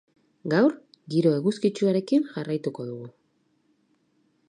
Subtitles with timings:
[0.53, 0.73] Gaur,
[1.15, 3.15] giro eguzkitsuarekin jarraituko dugu.